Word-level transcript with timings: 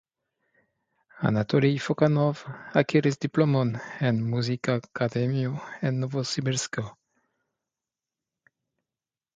Anatolij 1.29 1.71
Fokanov 1.87 2.41
akiris 2.81 3.19
diplomon 3.27 3.75
en 4.09 4.23
muzikakademio 4.33 5.53
en 5.89 5.99
Novosibirsko. 6.05 6.89